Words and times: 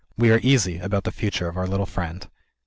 We 0.17 0.31
are 0.31 0.39
easy 0.41 0.79
about 0.79 1.03
the 1.03 1.11
future 1.11 1.47
of 1.47 1.55
our 1.55 1.67
little 1.67 1.85
friend. 1.85 2.27